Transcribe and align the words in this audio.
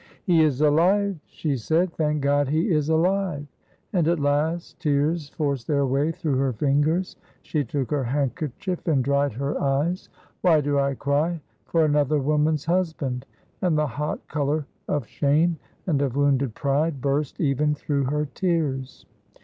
"He 0.23 0.41
is 0.41 0.61
alive," 0.61 1.19
she 1.27 1.55
said, 1.55 1.93
"thank 1.93 2.21
God, 2.21 2.47
he 2.49 2.71
is 2.71 2.89
alive." 2.89 3.45
And 3.93 4.07
at 4.07 4.19
last 4.19 4.79
tears 4.79 5.29
forced 5.29 5.67
their 5.67 5.85
way 5.85 6.11
through 6.11 6.37
her 6.37 6.53
fingers. 6.53 7.17
She 7.43 7.63
took 7.63 7.91
her 7.91 8.05
handkerchief 8.05 8.87
and 8.87 9.03
dried 9.03 9.33
her 9.33 9.61
eyes. 9.61 10.09
"Why 10.41 10.59
do 10.59 10.79
I 10.79 10.95
cry 10.95 11.39
for 11.67 11.85
another 11.85 12.17
woman's 12.17 12.65
husband?" 12.65 13.27
and 13.61 13.77
the 13.77 13.85
hot 13.85 14.27
color 14.27 14.65
of 14.87 15.05
shame 15.05 15.59
and 15.85 16.01
of 16.01 16.15
wounded 16.15 16.55
pride 16.55 16.99
burst 16.99 17.39
even 17.39 17.75
through 17.75 18.05
her 18.05 18.25
tears. 18.25 19.05